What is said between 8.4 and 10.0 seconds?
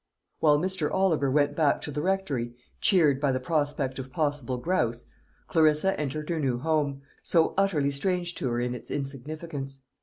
her in its insignificance.